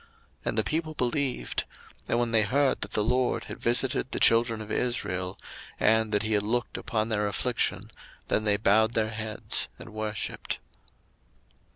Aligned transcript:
02:004:031 0.01 0.09
And 0.45 0.57
the 0.57 0.63
people 0.63 0.93
believed: 0.95 1.63
and 2.07 2.17
when 2.19 2.31
they 2.31 2.41
heard 2.41 2.81
that 2.81 2.93
the 2.93 3.03
LORD 3.03 3.43
had 3.43 3.59
visited 3.59 4.09
the 4.09 4.19
children 4.19 4.59
of 4.59 4.71
Israel, 4.71 5.37
and 5.79 6.11
that 6.11 6.23
he 6.23 6.33
had 6.33 6.41
looked 6.41 6.75
upon 6.75 7.09
their 7.09 7.27
affliction, 7.27 7.91
then 8.27 8.43
they 8.43 8.57
bowed 8.57 8.93
their 8.93 9.11
heads 9.11 9.67
and 9.77 9.93
worshipped. 9.93 10.57